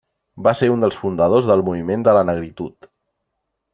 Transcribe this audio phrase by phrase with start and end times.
[0.45, 2.93] Va ser un dels fundadors del moviment de la negritud.